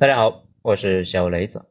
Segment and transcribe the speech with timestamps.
[0.00, 1.66] 大家好，我是小雷子。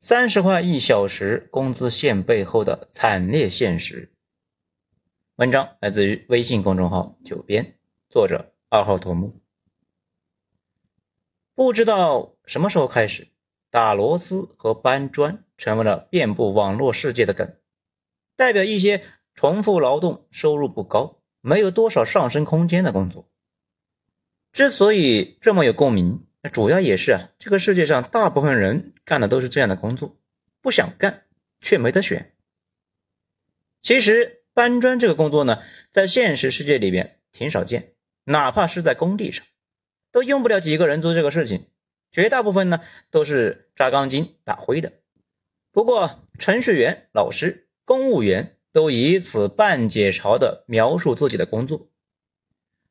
[0.00, 4.12] 三十块一小时工资线背后的惨烈现实。
[5.36, 7.78] 文章来自于微信公众号“九编”，
[8.10, 9.40] 作者二号头目。
[11.54, 13.28] 不知道什么时候开始，
[13.70, 17.54] 打螺丝和搬砖成为了遍布网络世界的梗，
[18.34, 19.04] 代表一些
[19.34, 23.30] 重复劳动、收入不高、没有多少上升空间的工作。
[24.50, 26.25] 之所以这么有共鸣。
[26.52, 30.16] 主要也是啊，这个世界上大部分人干的都是这样的工作，
[30.60, 31.24] 不想干
[31.60, 32.34] 却没得选。
[33.82, 35.62] 其实搬砖这个工作呢，
[35.92, 37.94] 在现实世界里边挺少见，
[38.24, 39.46] 哪怕是在工地上，
[40.10, 41.66] 都用不了几个人做这个事情，
[42.10, 44.92] 绝大部分呢都是扎钢筋、打灰的。
[45.70, 51.88] 不过程序员、老师、公务员都以此半解嘲的描述自己的工作，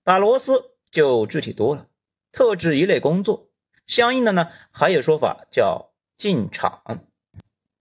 [0.03, 1.87] 打螺丝就具体多了。
[2.31, 3.44] 特指一类工作，
[3.87, 7.03] 相应的呢还有说法叫进厂，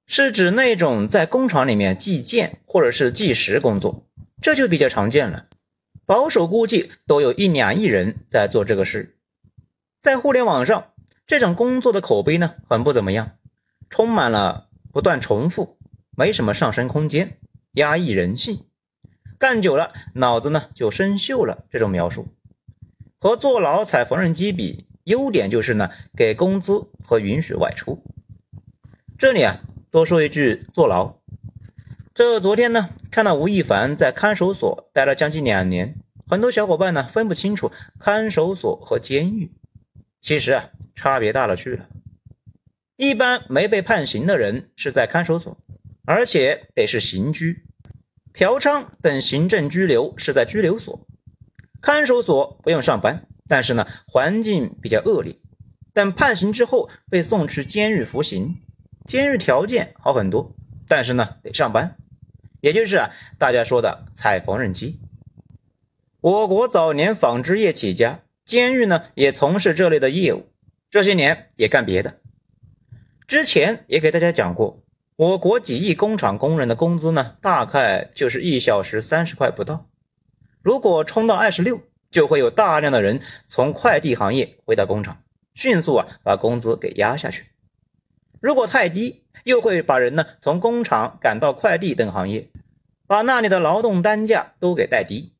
[0.07, 4.07] 是指那种在工厂里面计件或者是计时工作，
[4.43, 5.47] 这就比较常见了。
[6.07, 9.17] 保守估计都有一两亿人在做这个事。
[10.03, 10.93] 在互联网上，
[11.27, 13.39] 这种工作的口碑呢很不怎么样，
[13.89, 15.79] 充满了不断重复，
[16.15, 17.39] 没什么上升空间，
[17.73, 18.67] 压抑人性，
[19.39, 21.65] 干久了脑子呢就生锈了。
[21.71, 22.29] 这种描述。
[23.19, 28.03] 和坐牢踩缝纫机比，优点就是呢，给工资和允许外出。
[29.17, 29.61] 这里啊，
[29.91, 31.17] 多说一句，坐牢。
[32.15, 39.53] 这昨天呢，看到吴亦凡在看守所待了将近两年，很多小伙伴呢分不清楚看守所和监狱，
[40.21, 41.89] 其实啊，差别大了去了。
[42.97, 45.59] 一般没被判刑的人是在看守所，
[46.05, 47.65] 而且得是刑拘；
[48.33, 51.07] 嫖娼等行政拘留是在拘留所。
[51.81, 55.37] 看守所不用上班，但是呢，环境比较恶劣。
[55.93, 58.57] 但判刑之后被送去监狱服刑，
[59.07, 60.55] 监狱条件好很多，
[60.89, 61.97] 但是呢得上班，
[62.61, 64.99] 也就是啊大家说的踩缝纫机。
[66.21, 70.49] 我国早年纺织业起家，监狱呢也从事这类的业务，
[70.91, 72.19] 这些年也干别的。
[73.29, 74.83] 之前也给大家讲过，
[75.17, 79.87] 我国几亿工厂工人的工资呢，大概就是一小时三十块不到。
[80.61, 81.83] 如果冲到二十六，
[82.15, 85.21] 就会有大量的人从快递行业回到工厂，
[85.53, 87.47] 迅速啊把工资给压下去。
[88.41, 92.51] 如果太低，又会把人呢从工厂赶到快递等行业，
[93.09, 95.33] 把那里的劳动单价都给带低。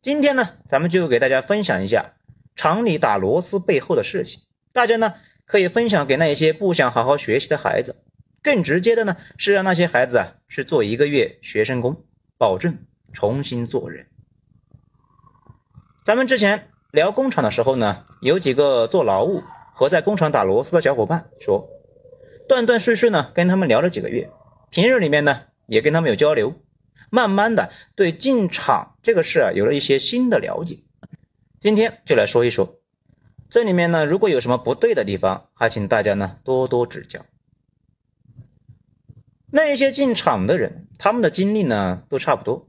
[0.00, 2.14] 今天呢，咱们就给大家分享一下
[2.56, 4.40] 厂里打螺丝背后的事情。
[4.72, 7.96] 大家呢可以分享给那些不想好好学习的孩子，
[8.42, 12.06] 更直接的呢是让那些孩子啊去做一个月学生工，
[12.38, 12.78] 保证
[13.12, 14.06] 重新做人。
[16.04, 21.68] 咱们之前聊工厂的时候呢，有几个做劳务和在工厂打螺丝的小伙伴说，
[22.48, 24.28] 断断续续呢跟他们聊了几个月，
[24.70, 26.54] 平日里面呢也跟他们有交流，
[27.08, 30.80] 慢慢的对进厂这个事啊有了一些新的了解。
[31.60, 32.80] 今天就来说一说，
[33.48, 37.24] 这里面呢如果有什么不对的地方，还请大家呢多多指教。
[39.52, 42.68] 那一些进厂的人，他们的经历呢都差不多。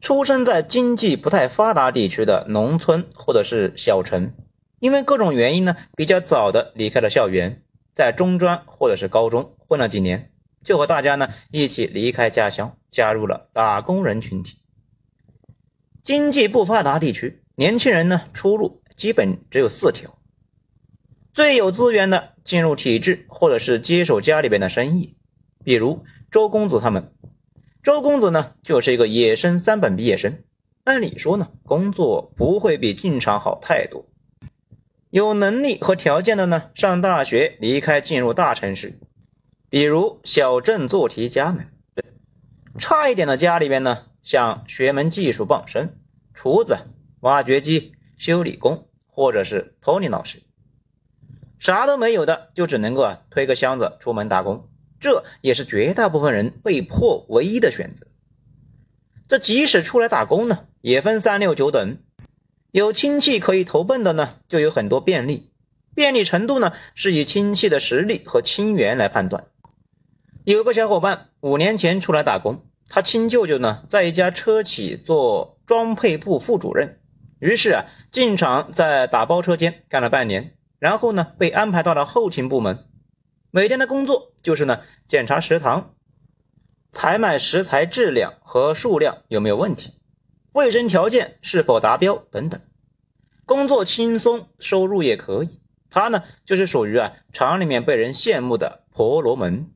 [0.00, 4.32] 出生在经济不太发达地区的农村或者是小城，
[4.78, 7.62] 因为各种原因呢，比较早的离开了校园，
[7.94, 10.32] 在中专或者是高中混了几年，
[10.64, 14.56] 就和大家呢一起离开家乡，加入了打工人群体。
[16.02, 20.16] 经济不发达地区，年轻人呢出路基本只有四条：
[21.34, 25.18] 最有资源的进入体制，或者是接手家里边的生意，
[25.62, 27.12] 比如周公子他们。
[27.82, 30.42] 周公子呢，就是一个野生三本毕业生。
[30.84, 34.06] 按理说呢，工作不会比进厂好太多。
[35.08, 38.98] 有能力和条件的呢，上大学离开进入大城市，
[39.70, 41.68] 比如小镇做题家们。
[42.78, 45.98] 差一点的家里边呢，像学门技术傍身，
[46.34, 46.76] 厨子、
[47.20, 50.42] 挖掘机修理工，或者是托尼老师。
[51.58, 54.68] 啥都没有的，就只能够啊推个箱子出门打工。
[55.00, 58.06] 这也是绝大部分人被迫唯一的选择。
[59.26, 61.96] 这即使出来打工呢，也分三六九等。
[62.70, 65.50] 有亲戚可以投奔的呢，就有很多便利。
[65.94, 69.46] 便利程度呢，是以亲戚的实力和亲缘来判断。
[70.44, 77.00] 有个小伙伴五年前出来打工，他亲舅舅呢，在一家车企做装配部副主任，
[77.38, 82.86] 于是啊，进厂在打包车间干了半年，然后呢，被安排到了后勤部门。
[83.52, 85.96] 每天的工作就是呢，检查食堂，
[86.92, 89.94] 采买食材质量和数量有没有问题，
[90.52, 92.60] 卫生条件是否达标等等。
[93.44, 95.60] 工作轻松，收入也可以。
[95.90, 99.72] 他呢就是属于啊厂里面被人羡慕的婆罗门。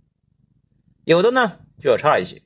[1.02, 2.42] 有的呢就要差一些，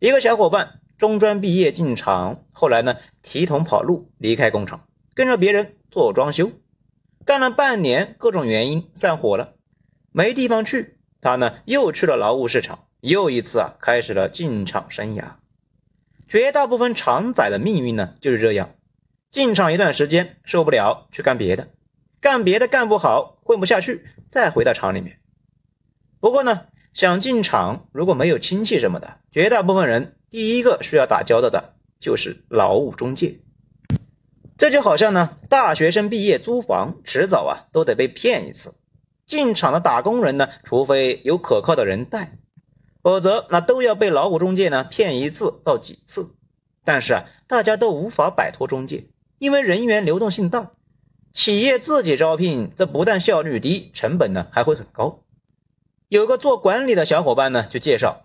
[0.00, 6.50] 一个小伙伴中专毕业进厂，后来呢提桶跑路离开工厂，跟着别人做装修，
[7.24, 9.54] 干了半年，各种原因散伙了，
[10.18, 15.34] 没地方去，他呢又去了劳务市场，又一次啊开始了进厂生涯。
[16.26, 18.74] 绝大部分厂仔的命运呢就是这样，
[19.30, 21.68] 进厂一段时间受不了，去干别的，
[22.20, 25.20] 干别的干不好，混不下去，再回到厂里面。
[26.18, 26.62] 不过呢。
[26.94, 33.38] 想进厂，如果没有亲戚什么的，绝大部分人第一个需要打交道的就是劳务中介。
[34.56, 38.74] 这就好像呢，大学生毕业租房，迟早啊都得被骗一次。
[39.28, 42.38] 进厂的打工人呢，除非有可靠的人带，
[43.02, 46.34] 否则那都要被劳务中介呢骗一次到几次。
[46.82, 50.70] 但是啊，大家都无法摆脱中介，因为人员流动性大，
[51.34, 55.20] 企业自己招聘，这不但效率低，成本呢还会很高。
[56.08, 58.22] 有个做管理的小伙伴呢，就介绍，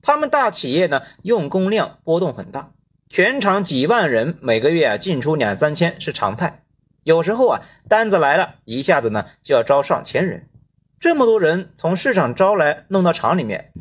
[0.00, 2.72] 他们大企业呢用工量波动很大，
[3.10, 6.62] 全厂几万人，每个月啊进出两三千是常态。
[7.06, 10.48] 有时候啊单子来了，一下子呢就要招上千人，
[10.98, 13.72] 这么多人从市场招来弄到厂里面，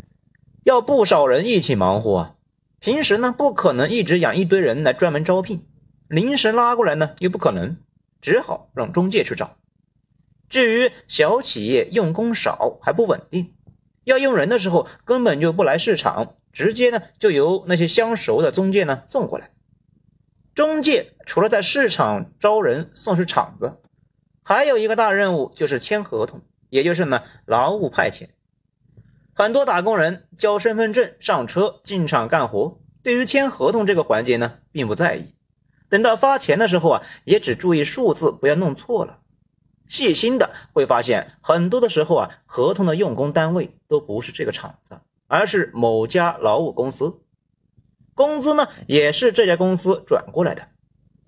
[0.64, 2.36] 要不少人一起忙活啊。
[2.80, 5.66] 平时呢不可能一直养一堆人来专门招聘，
[6.08, 7.78] 临时拉过来呢又不可能，
[8.22, 9.58] 只好让中介去找。
[10.48, 13.56] 至于小企业用工少还不稳定，
[14.04, 19.50] 要用人的时候根本就不来市场，直接呢就由那些相熟的中介呢送过来。
[20.56, 23.82] 中介除了在市场招人送去厂子，
[24.42, 28.30] 还有一个大任务就是签合同，也就是呢劳务派遣。
[29.34, 35.36] 很多打工人交身份证上车进厂干活，对于签合同这个环节呢并不在意，
[35.90, 39.20] 等到发钱的时候啊也只注意数字不要弄错了。
[39.90, 47.20] 细心的会发现，很多的时候啊，合同的用工单位都不是这个厂子，而是某家劳务公司，
[48.16, 50.70] 工资呢也是这家公司转过来的。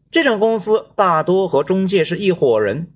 [0.09, 2.93] 这种公司大多和中介是一伙人，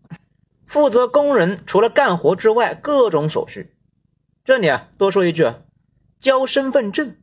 [0.66, 3.76] 负责工人除了干活之外各种手续。
[4.46, 5.60] 这里啊，多说一句啊，
[6.18, 7.18] 交身份证。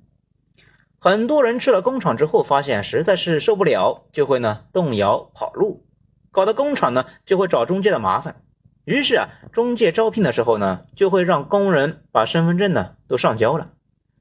[1.00, 5.86] 很多人去了工厂之后，发现实在是受不了，就会呢动摇跑路。
[6.30, 8.42] 搞得工厂呢就会找中介的麻烦，
[8.84, 13.72] 于是啊，中介招聘的时候呢，就会让工人把身份证呢都上交了，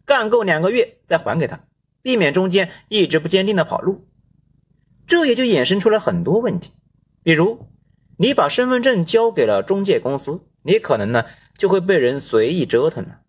[0.06, 1.60] 干够两个月再还给他，
[2.08, 4.08] 避免中间一直不坚定的跑路。
[5.08, 6.72] 这也就衍生出了很多问题，
[7.22, 7.68] 比如
[8.16, 11.26] 你把身份证交给了中介公司，你可能呢
[11.58, 13.20] 就会被人随意折腾了。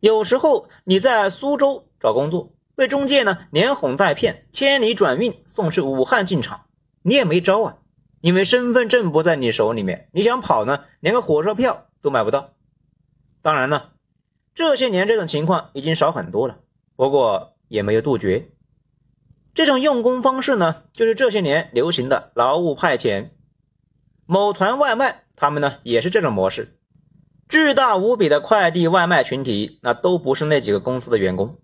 [0.00, 6.66] 有时候你在苏州找工作，被中介呢连哄带骗，千里转运送去武汉进厂，
[7.02, 7.76] 你也没招啊。
[8.20, 12.54] 因为身份证不在你手里面，你想跑呢，连个火车票都买不到。
[13.42, 13.92] 当然了，
[14.56, 16.58] 这些年这种情况已经少很多了，
[16.96, 18.48] 不过也没有杜绝。
[19.54, 23.30] 这种用工方式呢，就是这些年流行的劳务派遣。
[24.26, 26.76] 某团外卖，他们呢也是这种模式。
[27.48, 31.58] 巨大无比的快递外卖群体，那都不是那几个公司的员工。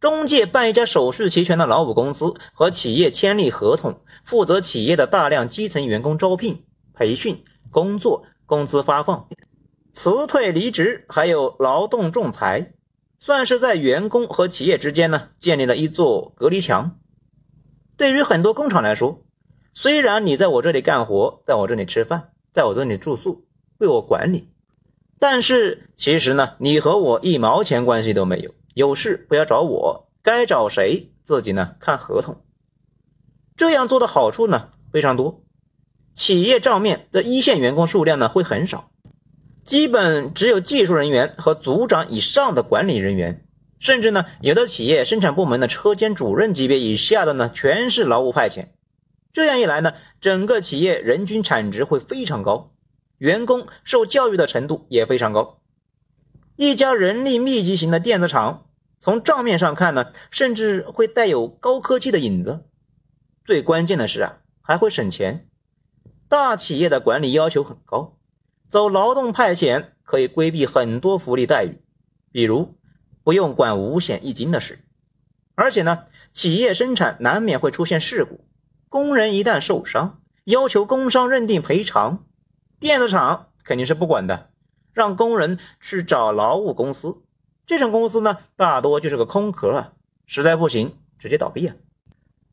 [0.00, 9.28] 中介办一家手续齐全的劳务公司，和企业签立合同，负责企业的大量基层员工招聘、培训、工作、工资发放、
[9.92, 12.74] 辞退离职，还有劳动仲裁，
[13.24, 16.98] 算是在员工和企业之间呢建立了一座隔离墙。
[17.96, 19.22] 对于很多工厂来说，
[19.72, 23.44] 虽然你在我这里干活，在我这里吃饭，在我这里住宿，
[23.78, 24.48] 为我管理，
[25.20, 28.56] 但是其实呢，你和我一毛钱关系都没有。
[28.74, 31.76] 有事不要找我，该找谁自己呢？
[31.78, 32.42] 看合同。
[33.56, 35.44] 这样做的好处呢非常多，
[36.12, 38.90] 企业账面的一线员工数量呢会很少，
[39.64, 43.44] 基本只有技术人员和组长以上的管理人员，
[43.78, 48.68] 甚至呢有的企业生产部门的车间主任级别以下的呢全是劳务派遣。
[49.32, 52.72] 这样一来呢，整个企业人均产值会非常高，
[53.18, 55.60] 员工受教育的程度也非常高。
[56.56, 58.66] 一家人力密集型的电子厂，
[59.00, 62.64] 从账面上看呢，甚至会带有高科技的影子。
[63.44, 65.48] 最关键的是啊，还会省钱。
[66.28, 68.18] 大企业的管理要求很高，
[68.72, 71.82] 走劳动派遣可以规避很多福利待遇，
[72.32, 72.74] 比如
[73.22, 74.82] 不用管五险一金的事。
[75.54, 78.46] 而且呢，企业生产难免会出现事故，
[78.88, 82.24] 工人一旦受伤，要求工伤认定赔偿，
[82.80, 84.48] 电子厂肯定是不管的。
[84.94, 87.18] 让工人去找劳务公司，
[87.66, 89.92] 这种公司呢，大多就是个空壳啊，
[90.24, 91.76] 实在不行直接倒闭啊。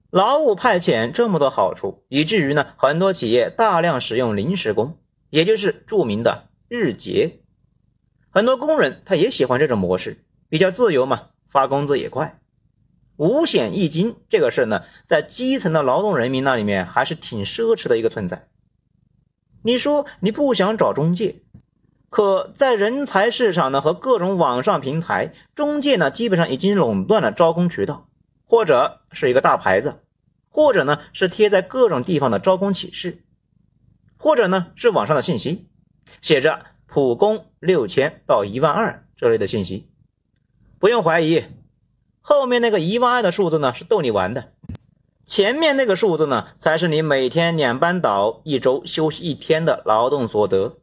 [0.10, 4.98] 劳务派遣这么多好处，以至于呢，很多企业大量使用临时工，
[5.30, 7.40] 也就是著名的日结。
[8.30, 12.40] 很多工人他也喜欢这种模式，比较自由嘛，发工资也快。
[13.18, 18.48] 五险一金这个事呢，在基层的劳动人民那里面还是挺奢侈的一个存在。
[19.62, 21.42] 你说你不想找中介，
[22.10, 28.08] 可在人才市场呢和各种网上平台，中介呢基本上已经垄断了招工渠道，
[28.46, 29.96] 或者是一个大牌子，
[30.48, 33.22] 或者呢是贴在各种地方的招工启事，
[34.20, 35.70] 或者呢是网上的信息，
[36.22, 39.90] 写着普工六千到一万二这类的信息，
[40.78, 41.46] 不用怀疑。
[42.20, 44.52] 后面那个一万二的数字呢，是逗你玩的；
[45.26, 50.78] 前面那个数字呢，才是你每天两班倒、一周休息一天的劳动所得。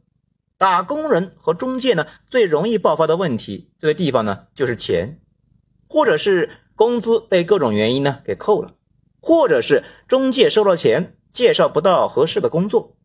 [0.57, 5.19] 打工人和中介呢，最容易爆发的问题，这个地方呢，就是钱，
[5.87, 8.73] 或者是工资被各种原因呢给扣了，
[9.21, 12.96] 或者是中介收了钱介绍不到合适的工作。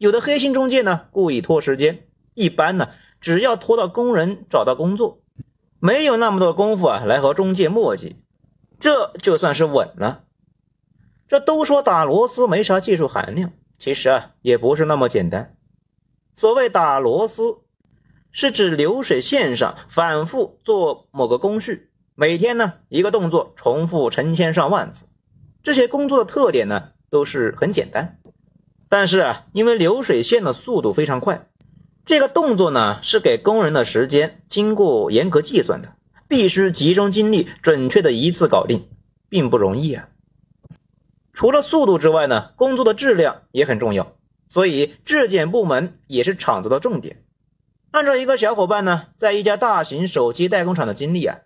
[0.00, 2.88] 有的黑心中介呢，故意拖时间，一般呢，
[3.20, 5.20] 只要拖到工人找到工作。
[5.78, 8.16] 没有那么多功夫啊，来和中介磨叽，
[8.78, 10.24] 这就算是稳了。
[11.28, 15.54] 这都说打螺丝没啥技术含量，其实啊也不是那么简单。
[16.32, 17.58] 所谓打螺丝，
[18.30, 25.04] 是指流水线上反复做某个工序，每天呢一个动作重复成千上万次。
[25.62, 28.18] 这些工作的特点呢都是很简单，
[28.90, 31.46] 但是啊因为流水线的速度非常快。
[32.04, 35.94] 这个动作呢，是给工人的时间经过严格计算的，
[36.26, 38.88] 必须集中精力，准确的一次搞定，
[39.28, 40.08] 并不容易啊。
[41.32, 44.16] 除了速度之外呢，工作的质量也很重要，
[44.48, 47.22] 所以质检部门也是厂子的重点。
[47.92, 51.38] 按照一个小伙伴呢，在一家大型手机代工厂的经历啊，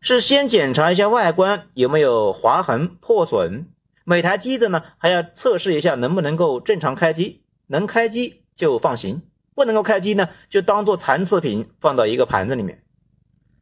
[0.00, 3.66] 是先检查一下外观有没有划痕破损，
[4.04, 9.22] 每台机子呢还要测试一下能不能够正常开机，能开机就放行。
[9.54, 12.82] 不能够开机呢，就当做残次品放到一个盘子里面。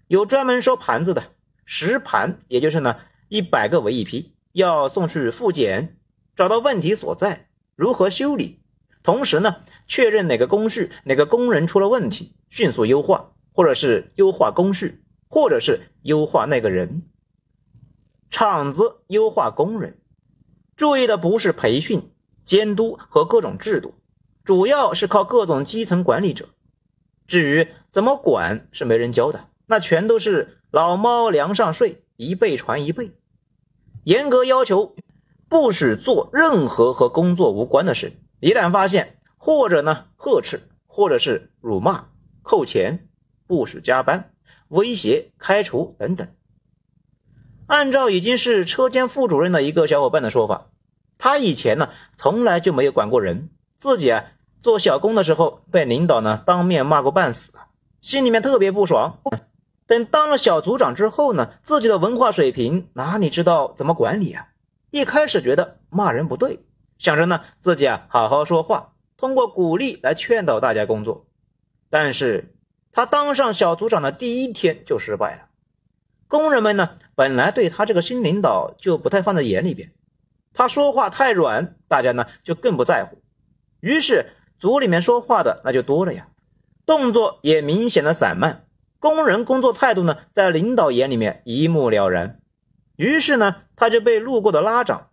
[0.07, 1.23] 有专门收盘子的，
[1.67, 2.97] 十盘，也就是呢
[3.29, 5.99] 一百个为一批，要送去复检，
[6.35, 8.63] 找到问题所在，如何修理，
[9.03, 9.57] 同时呢
[9.87, 17.03] 确认哪个工序哪个工人出了问题，迅速优化，或者是优化工序，或者是优化那个人。
[18.31, 19.99] 厂子优化工人，
[20.83, 22.11] 注意的不是培训、
[22.45, 23.95] 监督和各种制度。
[24.43, 26.49] 主要是靠各种基层管理者，
[27.29, 33.13] 至于怎么管是没人教的，那全都是老猫梁上睡，一辈传一辈。
[34.03, 34.97] 严格要求
[35.49, 42.09] 不许做任何和工作无关的事，一旦发现，或者呢呵斥，或者是辱骂、
[42.43, 43.09] 扣钱，
[43.47, 44.33] 不许加班、
[44.67, 46.27] 威胁、开除等等。
[47.69, 50.67] 按照已经是车间副主任的一个小伙伴的说法，
[51.23, 53.49] 他以前呢从来就没有管过人。
[53.79, 54.25] 自己啊
[54.61, 57.53] 做小工的时候被领导呢当面骂过半死，
[58.01, 59.21] 心里面特别不爽。
[59.87, 64.49] 等当了小组长之后呢，自己的文化水平哪里知道怎么管理啊？
[64.91, 66.59] 一开始觉得骂人不对，
[66.99, 71.27] 想着呢自己啊好好说话，通过鼓励来劝导大家工作。
[71.89, 72.53] 但是
[72.91, 75.43] 他当上小组长的第一天就失败了。
[76.27, 79.93] 工人们呢本来对他这个新领导就不太放在眼里边，
[80.55, 83.23] 他说话太软，大家呢就更不在乎。
[83.81, 86.29] 于是组里面说话的那就多了呀，
[86.87, 88.67] 动作也明显的散漫，
[88.99, 92.41] 工人工作态度呢，在领导眼里面一目了然。
[92.97, 95.09] 于是呢，他就被路过的拉长，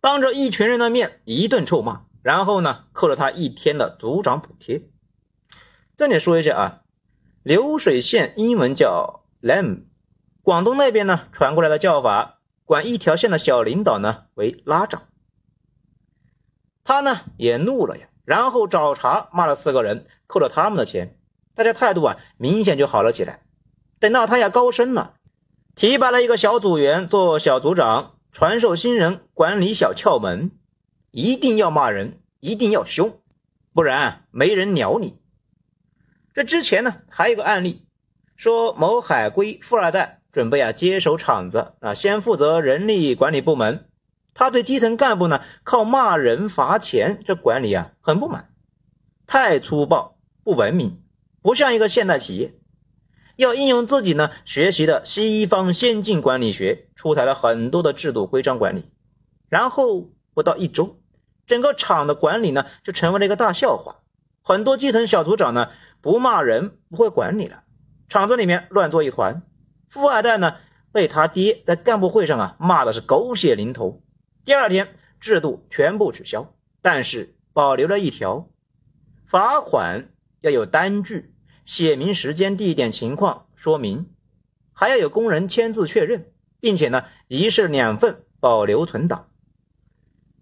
[0.00, 4.82] 当着一群人的面一顿臭骂，然后呢，扣了他一天的组长补贴。
[5.96, 6.80] 这里说一下啊，
[7.42, 9.82] 流水线英文叫 lem，
[10.42, 12.37] 广东那边呢传过来的叫法，
[12.68, 15.08] 管一条线的小领导呢为拉长。
[16.84, 18.08] 他呢也怒了呀。
[18.26, 21.16] 然后找茬骂了四个人，扣了他们的钱，
[21.54, 23.42] 大家态度啊明显就好了起来。
[24.00, 25.14] 等到他要高升了，
[25.74, 30.50] 提拔了一个小组员做小组长，传授新人管理小窍门，
[31.10, 33.18] 一定要骂人，一定要凶，
[33.72, 35.18] 不然没人鸟你。
[36.34, 37.86] 这之前呢还有个案例，
[38.36, 43.88] 说某海归富二代准备啊接手厂子啊，先负责人力管理部门。
[44.34, 48.48] 他对基层干部呢靠骂人罚钱这管理啊很不满，
[49.26, 51.02] 太粗暴不文明，
[51.42, 52.54] 不像一个现代企业。
[53.34, 58.84] 要应用自己呢学习的西方先进管理学，出台了很多的制度规章管理。
[59.48, 61.00] 然后不到一周，
[61.48, 63.96] 整个厂的管理呢就成为了一个大笑话。
[64.44, 67.64] 很多基层小组长呢不骂人不会管理了，
[68.08, 69.42] 厂子里面乱作一团。
[69.88, 70.56] 富二代呢
[70.92, 74.02] 被他爹在干部会上啊骂的是狗血淋头。
[74.44, 74.88] 第二天，
[75.20, 78.48] 制度全部取消，但是保留了一条：
[79.26, 84.10] 罚款要有单据，写明时间、地点、情况说明，
[84.72, 89.28] 还要有工人签字确认，并且呢，一式两份保留存档。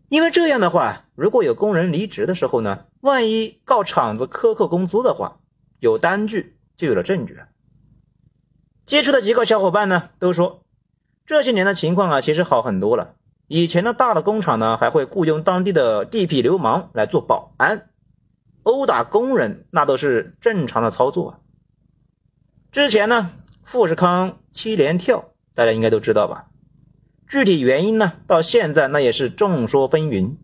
[0.09, 5.41] 因为这样的话，如果有工人离职的时候呢，万一告厂子克扣工资的话，
[5.81, 7.37] 有单据就有了证据。
[8.87, 10.62] 接触的几个小伙伴呢，都说
[11.26, 13.16] 这些年的情况啊，其实好很多了。
[13.49, 17.90] 以前的大的工厂呢，还会雇佣当地的地痞流氓来做保安，
[18.62, 21.38] 殴打工人，那都是正常的操作啊。
[22.71, 23.33] 之前呢，
[23.64, 26.47] 富士康七连跳，大家应该都知道吧？
[27.28, 30.37] 具体原因呢，到现在那也是众说纷纭。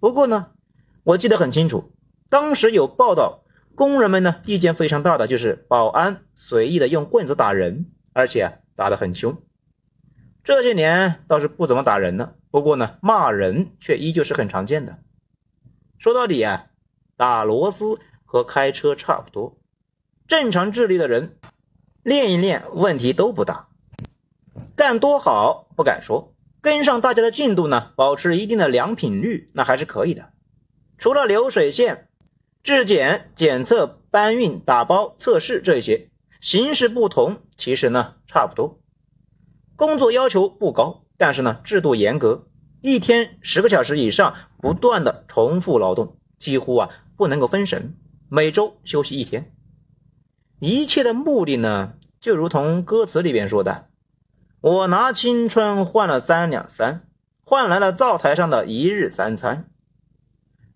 [0.00, 0.48] 不过呢，
[1.02, 1.92] 我记得很清楚，
[2.28, 3.40] 当时有报道，
[3.76, 9.42] 工人们呢意见非常大的就是保安随意的用棍子打人，而且打得很凶。
[10.42, 14.98] 这些年倒是不怎么打人了，不过呢，骂人却依旧是很常见的。
[15.98, 16.68] 说到底啊，
[17.16, 19.58] 打螺丝和开车差不多，
[20.26, 21.36] 正常智力的人
[22.02, 23.68] 练一练问题都不大。
[24.74, 30.30] 干多好不敢说，跟上大家的进度呢，保持一定的良品率，那还是可以的。
[30.96, 32.05] 除了流水线、
[32.66, 38.80] 质检、检测、搬运、打包、测试这些形式不同，其实呢差不多。
[39.76, 42.48] 工作要求不高，但是呢制度严格，
[42.80, 47.94] 一天十个小时以上，不断的重复劳动，几乎啊不能够分神，
[48.28, 49.54] 每周休息一天。
[50.58, 53.86] 一切的目的呢，就如同歌词里边说的。
[54.60, 57.06] 我拿青春换了三两三，
[57.44, 59.70] 换来了灶台上的一日三餐。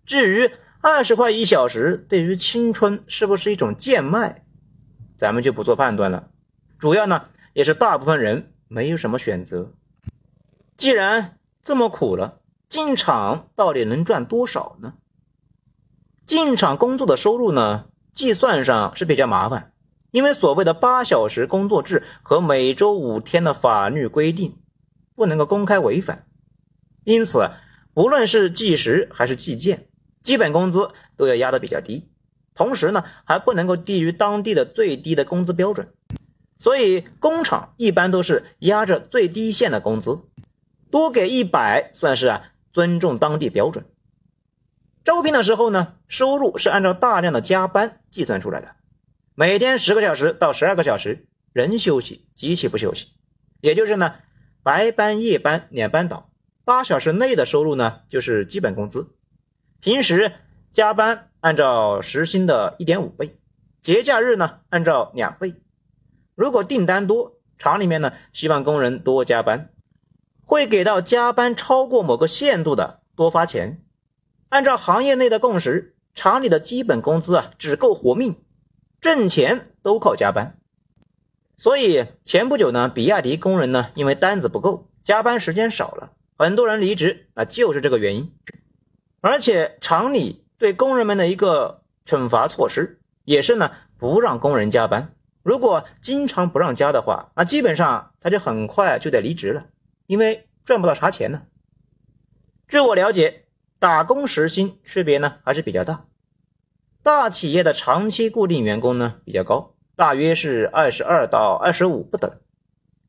[0.05, 0.51] 至于
[0.83, 4.43] 二十块一小时，对于青春是不是一种贱卖，
[5.15, 6.29] 咱们就不做判断了。
[6.79, 9.73] 主要呢，也是大部分人没有什么选择。
[10.75, 14.95] 既然这么苦了，进厂到底能赚多少呢？
[16.25, 17.85] 进厂工作的收入呢，
[18.15, 19.73] 计算上是比较麻烦。
[20.09, 24.57] 因为所谓的八小时工作制和每周五天的法律规定，
[25.13, 26.25] 不能够公开违反，
[27.03, 27.51] 因此，
[27.93, 29.87] 不论是计时还是计件，
[30.23, 32.09] 基本工资都要压得比较低，
[32.53, 35.93] 同时呢，还不能够低于当地的最低的工资标准，
[36.57, 40.21] 所以工厂一般都是压着最低线的工资，
[40.89, 43.85] 多给一百算是啊尊重当地标准。
[45.03, 48.75] 招聘的时候呢，收入是按照大量的加班计算出来的。
[49.33, 53.07] 每天十个小时到十二个小时，人休息，机器不休息，
[53.61, 54.15] 也就是呢，
[54.61, 56.29] 白班夜班两班倒，
[56.63, 59.15] 八小时内的收入呢就是基本工资。
[59.81, 60.33] 平时
[60.71, 63.35] 加班按照时薪的一点五倍，
[63.81, 65.55] 节假日呢按照两倍。
[66.35, 69.71] 如果订单多，厂里面呢希望工人多加班，
[70.45, 73.81] 会给到加班超过某个限度的多发钱。
[74.49, 78.35] 按照行业内的共识，厂里的基本工资啊只够活命。
[78.99, 80.59] 挣钱都靠加班，
[81.57, 88.31] 所以前不久呢，比亚迪工人呢，因为单子不够，加班时间少了，很多人离职，那就是这个原因。
[89.21, 95.13] 而且厂里对工人们的一个惩罚措施，也是呢，不让工人加班。
[95.43, 99.67] 如果经常不让加的话，那基本上他就很快就得离职了，
[100.07, 101.43] 因为赚不到啥钱呢。
[102.67, 103.45] 据我了解，
[103.79, 106.05] 打工时薪区别呢还是比较大。
[107.03, 112.39] 大企业的长期固定员工呢比较高，大约是二十二到二十五不等，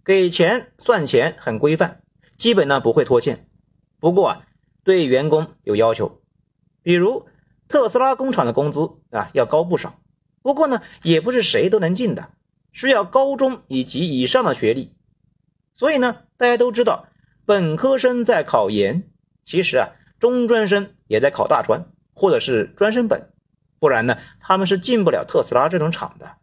[0.04, 2.02] 给钱算钱很规范，
[2.36, 3.46] 基本呢不会拖欠。
[4.00, 4.46] 不过啊，
[4.84, 6.20] 对员工有要求，
[6.82, 7.26] 比如
[7.68, 10.00] 特斯拉工厂的工资啊要高不少。
[10.42, 12.30] 不过呢，也不是谁都能进的，
[12.72, 14.92] 需要高中以及以上的学历。
[15.72, 17.06] 所以呢，大家都知道，
[17.44, 19.08] 本科生在考研，
[19.44, 23.30] 其实啊，中专生也在考大专或者是专升本。
[23.78, 26.36] 不然呢，他们是进不了特斯拉这种厂的。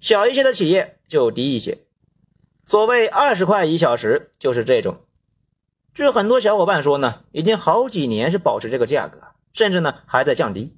[0.00, 1.86] 小一些的企业就低一些，
[2.64, 5.04] 所谓二十块一小时就是这种。
[6.00, 9.20] 据很多小伙伴说呢，已经好几年是保持这个价格，
[9.52, 10.74] 甚至呢还在降低。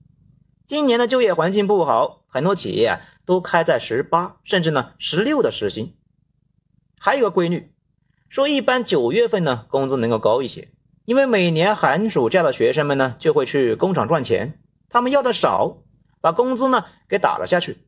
[0.67, 5.95] 今年的就业环境不好，很多企业啊都开在十八甚至呢十六的时薪。
[6.99, 7.73] 还有个规律，
[8.29, 10.73] 说一般九月份呢工资能够高一些，
[11.05, 14.59] 因为每年寒暑假的学生们呢就会去工厂赚钱。
[14.89, 15.85] 他们要的少，
[16.21, 17.79] 把工资呢给打了下去。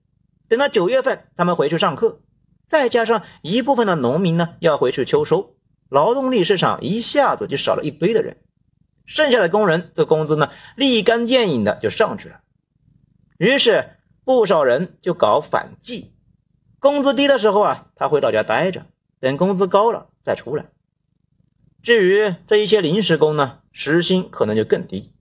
[0.47, 2.21] 等到九月份，他们回去上课，
[2.69, 5.57] 再加上一部分的农民呢要回去秋收，
[5.95, 8.37] 劳动力市场一下子就少了一堆的人，
[9.07, 12.41] 剩下的工人的工资呢立竿见影的就上去了。
[13.39, 13.91] 于是
[14.25, 16.13] 不少人就搞反季，
[16.79, 18.87] 工资低的时候啊，他回老家待着，
[19.21, 20.67] 等工资高了再出来。
[21.83, 25.13] 至于这一些临时工呢，时薪可能就更低，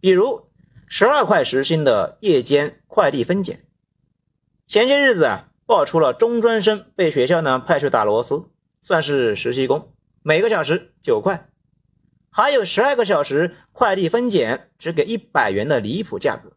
[0.00, 0.44] 比如。
[0.86, 3.64] 十二块时薪的夜间快递分拣。
[4.66, 8.44] 前些日子啊，爆出了中专生被学校呢派去打螺丝，
[8.80, 9.93] 算是实习工，
[10.26, 11.50] 每个小时九块。
[12.30, 16.54] 还有十二个小时快递分拣，只给一百元的离谱价格。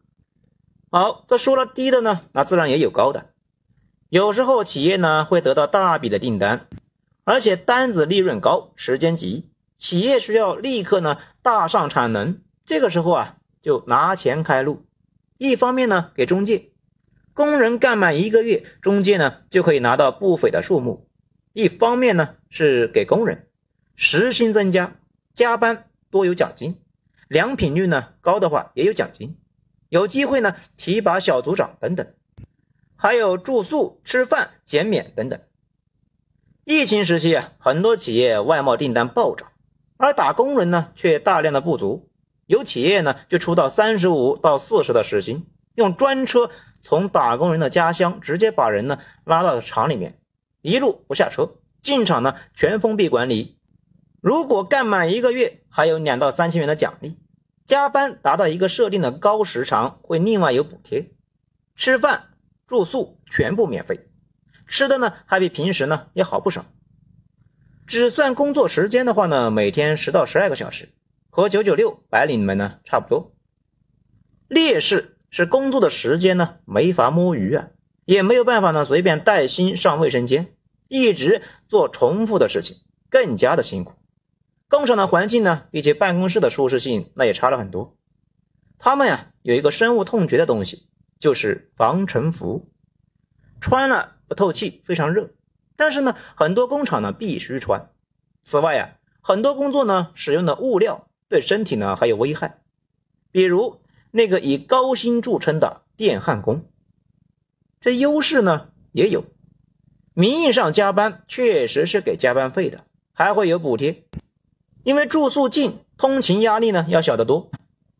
[0.90, 3.26] 好，这说了低的呢，那自然也有高的。
[4.08, 6.66] 有时候企业呢会得到大笔的订单，
[7.24, 12.40] 而且单子利润高，时间急，企业需要立刻呢大上产能。
[12.64, 14.86] 这个时候啊，就拿钱开路。
[15.36, 16.72] 一方面呢给中介，
[17.34, 21.06] 工人干满一个月，中介呢就可以拿到不菲的数目；
[21.52, 23.47] 一方面呢是给工人
[24.00, 24.94] 时薪增加，
[25.34, 26.80] 加班多有奖金，
[27.26, 29.36] 良品率呢高的话也有奖金。
[29.88, 32.06] 有机会呢，提拔小组长等等，
[32.94, 35.40] 还有住宿、吃饭减免等等。
[36.64, 39.50] 疫情时期啊，很多企业外贸订单暴涨，
[39.96, 42.08] 而打工人呢却大量的不足。
[42.46, 46.50] 有企业呢就出到三十五到四十的时薪，用专车
[46.82, 50.20] 从打工人的家乡直接把人呢拉到了厂里面，
[50.62, 53.57] 一路不下车，进厂呢全封闭管理。
[54.20, 57.18] 如果干满一个月，还有两到三千元的奖励。
[57.66, 61.10] 加班达到一个设定的高时长会另外有补贴，
[61.76, 62.30] 吃饭
[62.66, 64.08] 住宿全部免费，
[64.66, 66.64] 吃的呢还比平时呢要好不少。
[67.86, 70.94] 只算工作时间的话呢，每天十到十二个小时，
[71.28, 73.34] 和九九六白领们呢差不多。
[74.48, 77.68] 劣势是工作的时间呢没法摸鱼啊，
[78.06, 80.54] 也没有办法呢随便带薪上卫生间，
[80.88, 82.78] 一直做重复的事情，
[83.10, 83.92] 更加的辛苦。
[84.68, 87.96] 工厂的环境呢，比起办公室的舒适性，那也差了很多。
[88.76, 90.86] 他们呀，有一个深恶痛绝的东西，
[91.18, 92.68] 就是防尘服，
[93.62, 95.30] 穿了不透气，非常热。
[95.74, 97.90] 但是呢，很多工厂呢必须穿。
[98.44, 102.60] 此外呀，很多工作呢使用的物料对身体呢还有危害，
[103.30, 106.66] 比如那个以高薪著称的电焊工。
[107.80, 109.24] 这优势呢也有，
[110.12, 114.04] 名义上加班确实是给加班费的，还会有补贴。
[114.88, 117.50] 因为住宿近，通勤压力呢要小得多，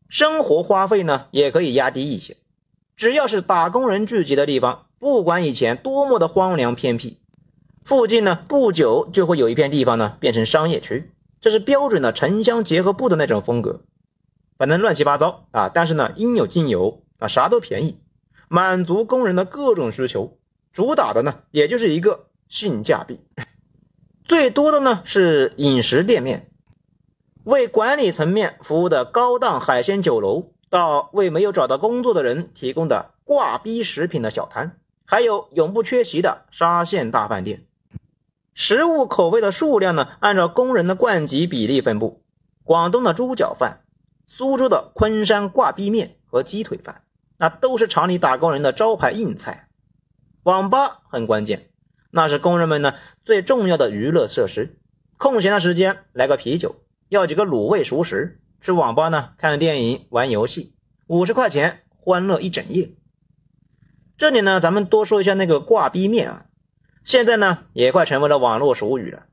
[0.08, 2.38] 生活花费呢也可以压低一些。
[2.96, 7.18] 只要是打工人聚集的地方，不管以前多么的荒凉偏僻，
[7.84, 13.82] 附近呢不久就会有一片地方呢变成商业区，这是标准的城乡结合部的那种风格。
[14.56, 17.98] 反正乱七八糟啊，但是呢应有尽有啊，啥都便宜，
[18.48, 20.38] 满足工人的各种需求。
[20.72, 23.20] 主打的呢也就是一个性价比，
[24.24, 26.47] 最多的呢是饮食店面。
[27.48, 37.64] 为管理层面服务的高档海鲜酒楼，到为没有找到工作的人提供的挂逼食品的小摊，还有永不缺席的沙县大饭店。
[38.52, 42.22] 食物口味的数量呢，按照工人的冠级比例分布。
[42.64, 43.80] 广东的猪脚饭，
[44.26, 47.00] 苏州的昆山挂逼面和鸡腿饭，
[47.38, 49.70] 那都是厂里打工人的招牌硬菜。
[50.42, 51.70] 网吧很关键，
[52.10, 52.92] 那是工人们呢
[53.24, 54.76] 最重要的娱乐设施。
[55.16, 56.76] 空闲的时间来个啤酒。
[57.08, 60.74] 要几个卤味熟食，去网吧呢看电影、玩游戏，
[61.06, 62.90] 五十块钱欢乐一整夜。
[64.16, 66.46] 这里呢，咱们多说一下那个挂逼面啊，
[67.04, 69.24] 现在呢也快成为了网络俗语了。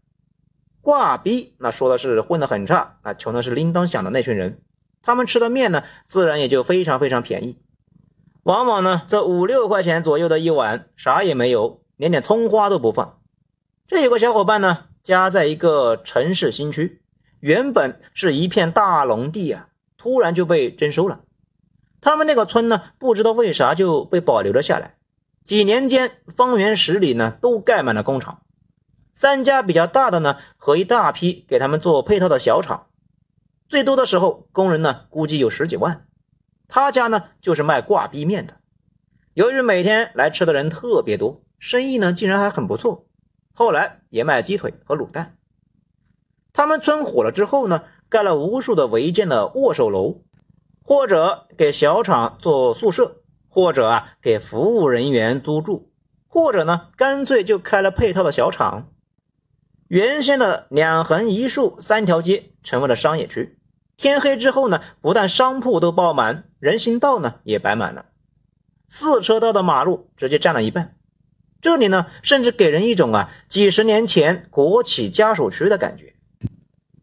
[0.81, 4.61] 挂逼那说的是混得很差啊，穷的是铃铛响的那群人，
[5.01, 7.59] 他们吃的面呢，自然也就非常非常便宜，
[8.43, 13.19] 往往呢这五六块钱左右的一碗，啥也没有，连点葱花都不放。
[13.87, 17.01] 这有个小伙伴呢，家在一个城市新区。
[17.45, 21.21] 原本是一片大农地啊，突然就被征收了。
[22.01, 24.95] 他们那个村呢，不知道为啥就被保留了下来。
[25.43, 28.41] 几年间，方圆十里呢都盖满了工厂，
[29.13, 32.87] 三家比较大的呢和一大批给他们做配套的小厂。
[33.69, 36.07] 最多的时候，工人呢估计有十几万。
[36.67, 38.55] 他家呢就是卖挂壁面的。
[39.35, 43.05] 由于每天来吃的人特别多，生意呢竟然还很不错。
[43.53, 45.37] 后来也卖鸡腿和卤蛋。
[46.55, 50.21] 他们村火了之后呢，盖了无数的违建的握手楼，
[50.85, 53.17] 或者给小厂做宿舍，
[53.49, 55.91] 或者啊给服务人员租住，
[56.29, 58.87] 或者呢干脆就开了配套的小厂。
[59.89, 63.59] 原先的两横一竖三条街成为了商业区。
[63.97, 68.05] 天黑之后呢，不但商铺都爆满，人行道呢也摆满了，
[68.87, 70.95] 四车道的马路直接占了一半。
[71.59, 76.14] 这里呢，甚至给人一种啊几十年前国企家属区的感觉。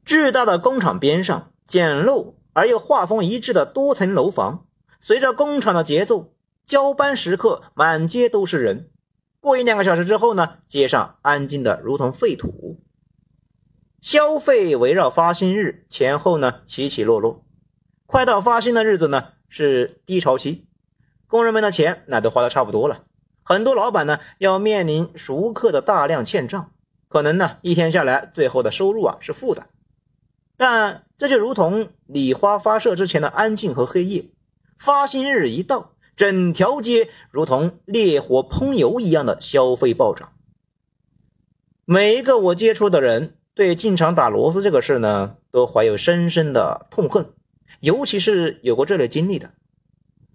[0.04, 4.66] 巨大的工厂边上，简陋而又画风一致的多层楼房，
[5.00, 6.34] 随着工厂的节奏，
[6.66, 8.90] 交班时刻满街都是人。
[9.40, 12.80] 过一两个小时之后呢，街上安静的如同废土。
[14.00, 17.44] 消费围绕发薪日前后呢起起落落，
[18.06, 20.66] 快到发薪的日子呢，是低潮期，
[21.28, 23.04] 工人们的钱那都花的差不多了，
[23.44, 26.72] 很多老板呢要面临熟客的大量欠账，
[27.08, 29.68] 可能呢一天下来最后的收入啊是负的。
[30.56, 34.30] 但这就如同礼花发射之前的安静和黑夜，
[34.78, 40.32] 发薪日一到，整条街如同烈火烹油一样的消费暴涨。
[41.84, 47.32] 每一个我接触的人对进厂打螺丝这个事呢，都怀有深深的痛恨，
[47.80, 49.52] 尤其是有过这类经历的。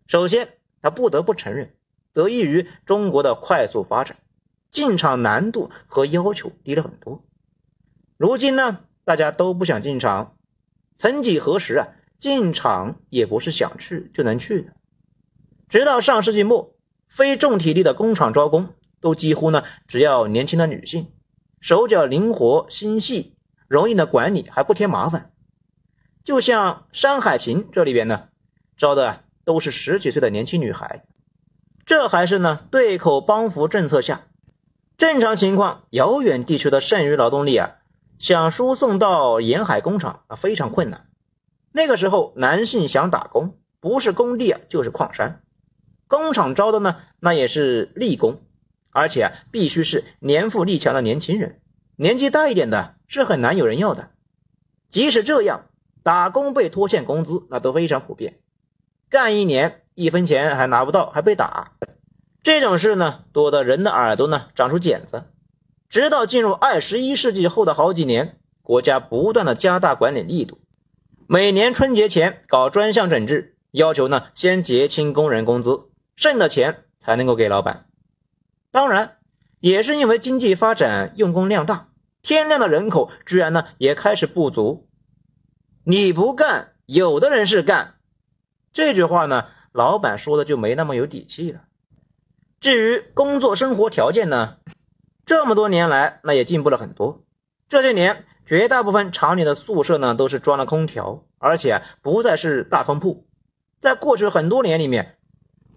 [0.07, 1.73] 首先，他不得不承认，
[2.13, 4.17] 得益于中国的快速发展，
[4.69, 7.23] 进场难度和要求低了很多。
[8.17, 10.35] 如今呢，大家都不想进厂。
[10.97, 11.87] 曾几何时啊，
[12.19, 14.73] 进厂也不是想去就能去的。
[15.69, 16.75] 直到上世纪末，
[17.07, 21.13] 非重体力的工厂招工都几乎呢只要年轻的女性。
[21.61, 23.37] 手脚灵活、心细、
[23.69, 25.31] 容易呢管理，还不添麻烦。
[26.25, 28.27] 就像《山海情》这里边呢，
[28.75, 31.05] 招的都是十几岁的年轻女孩。
[31.85, 34.27] 这还是呢对口帮扶政策下，
[34.97, 37.77] 正常情况，遥远地区的剩余劳动力啊，
[38.19, 41.07] 想输送到沿海工厂啊非常困难。
[41.71, 45.43] 那个时候，男性想打工，不是工地啊就是矿山。
[46.07, 48.41] 工厂招的呢，那也是力工。
[48.91, 51.61] 而且啊，必须是年富力强的年轻人，
[51.97, 54.09] 年纪大一点的是很难有人要的。
[54.89, 55.65] 即使这样，
[56.01, 58.39] 打工被拖欠工资那都非常普遍，
[59.07, 61.73] 干一年一分钱还拿不到，还被打。
[62.41, 65.25] 这种事呢，多得人的耳朵呢长出茧子。
[65.89, 70.59] 直到进入二十一世纪后的好几年，国家不断的加大管理力度，
[71.27, 77.85] 每年春节前搞专项整治，要求呢先结清工人工资，剩的钱才能够给老板。
[78.71, 79.17] 当然，
[79.59, 81.89] 也是因为经济发展，用工量大，
[82.21, 84.87] 天量的人口居然呢也开始不足。
[85.85, 87.95] 你不干，有的人是干。
[88.73, 91.61] 这句话呢，老板说的就没那么有底气了。
[92.59, 94.57] 至于工作生活条件呢，
[95.27, 97.25] 这么多年来那也进步了很多。
[97.67, 103.27] 这些年，绝大部分厂里的宿舍呢都是装了空调，而且不再是大通铺。
[103.81, 105.17] 在过去很多年里面，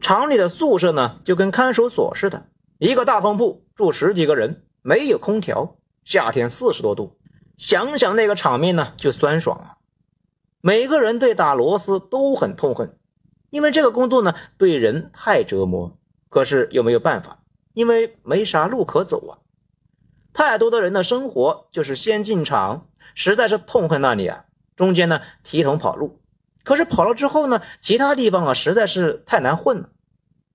[0.01, 2.47] 厂里的宿舍呢就跟看守所似的。
[2.79, 7.19] 一个大通铺住十几个人，没有空调，夏天四十多度，
[7.57, 9.77] 想想那个场面呢，就酸爽啊！
[10.61, 12.97] 每个人对打螺丝都很痛恨，
[13.51, 15.99] 因为这个工作呢对人太折磨。
[16.29, 17.40] 可是又没有办法，
[17.73, 19.39] 因为没啥路可走啊！
[20.33, 24.45] 太多的人的生活就是先进厂，实在是痛恨那里啊！
[24.77, 26.21] 中间呢提桶跑路，
[26.65, 29.91] 可是跑了之后呢，其他地方啊实在是太难混了。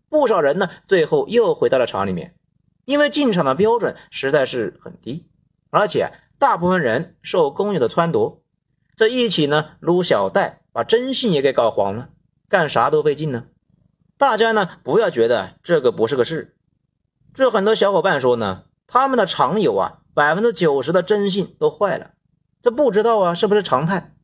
[0.10, 2.36] 不少人呢，最后又回到了厂里面，
[2.86, 5.28] 因为进厂的标准实在是很低，
[5.69, 8.39] 而且大部分人受工友的撺掇，
[8.95, 12.10] 这一起呢撸小贷，把征信也给搞黄了，
[12.47, 13.47] 干啥都费劲呢。
[14.17, 16.55] 大家呢不要觉得这个不是个事，
[17.36, 22.12] 这很多小伙伴说呢，他们的厂友啊，百分之九十的征信都坏了，
[22.62, 24.15] 这不知道啊是不是常态？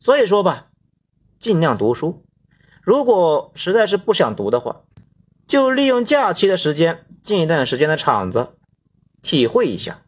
[0.00, 0.66] 所以说吧，
[1.38, 2.26] 尽量读书。
[2.82, 4.82] 如果实在是不想读的话，
[5.48, 8.48] 就利用假期的时间进一段时间的厂子，
[9.22, 10.02] 体会一下。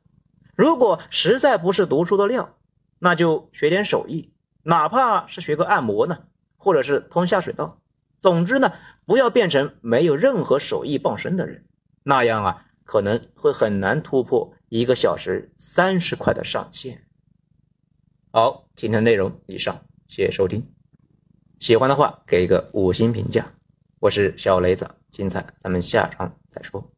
[0.54, 2.56] 如果实在不是读书的料，
[2.98, 6.24] 那就学点手艺，哪怕是学个按摩呢，
[6.58, 7.78] 或者是通下水道。
[8.20, 8.74] 总之呢，
[9.06, 11.65] 不要变成没有任何手艺傍身的人，
[12.08, 17.04] 那样啊，可能会很难突破一个小时三十块的上限。
[18.30, 20.72] 好，今天的内容以上，谢谢收听。
[21.58, 23.52] 喜欢的话，给一个五星评价。
[23.98, 26.95] 我是小雷子，精彩咱们下章再说。